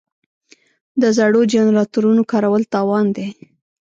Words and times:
د 1.01 1.03
زړو 1.17 1.41
جنراتورونو 1.53 2.21
کارول 2.31 2.63
تاوان 2.73 3.05
دی. 3.15 3.27